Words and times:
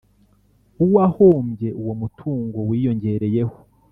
W 0.79 0.83
uwahombye 0.87 1.69
uwo 1.81 1.93
mutungo 2.01 2.57
wiyongereyeho 2.69 3.55